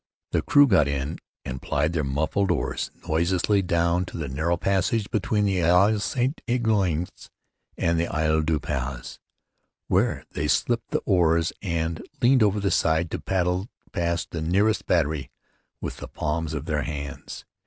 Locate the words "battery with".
14.87-15.97